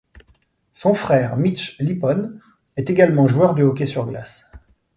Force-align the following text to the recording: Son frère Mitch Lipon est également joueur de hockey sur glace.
Son 0.73 0.95
frère 0.95 1.37
Mitch 1.37 1.77
Lipon 1.79 2.39
est 2.75 2.89
également 2.89 3.27
joueur 3.27 3.53
de 3.53 3.61
hockey 3.63 3.85
sur 3.85 4.07
glace. 4.07 4.49